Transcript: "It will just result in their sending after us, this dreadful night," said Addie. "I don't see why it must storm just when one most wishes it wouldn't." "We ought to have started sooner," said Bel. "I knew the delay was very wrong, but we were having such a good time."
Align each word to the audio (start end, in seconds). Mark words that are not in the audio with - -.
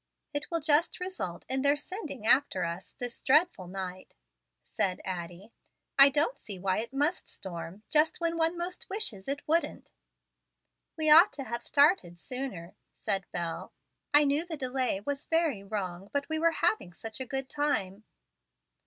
"It 0.33 0.49
will 0.49 0.61
just 0.61 0.99
result 0.99 1.45
in 1.47 1.61
their 1.61 1.75
sending 1.77 2.25
after 2.25 2.65
us, 2.65 2.95
this 2.97 3.21
dreadful 3.21 3.67
night," 3.67 4.15
said 4.63 4.99
Addie. 5.05 5.51
"I 5.99 6.09
don't 6.09 6.39
see 6.39 6.57
why 6.57 6.79
it 6.79 6.91
must 6.91 7.29
storm 7.29 7.83
just 7.87 8.19
when 8.19 8.35
one 8.35 8.57
most 8.57 8.89
wishes 8.89 9.27
it 9.27 9.47
wouldn't." 9.47 9.91
"We 10.97 11.11
ought 11.11 11.31
to 11.33 11.43
have 11.43 11.61
started 11.61 12.17
sooner," 12.19 12.73
said 12.95 13.27
Bel. 13.31 13.73
"I 14.11 14.23
knew 14.25 14.43
the 14.43 14.57
delay 14.57 15.01
was 15.05 15.25
very 15.27 15.61
wrong, 15.61 16.09
but 16.11 16.27
we 16.29 16.39
were 16.39 16.49
having 16.65 16.93
such 16.93 17.19
a 17.19 17.25
good 17.27 17.47
time." 17.47 18.03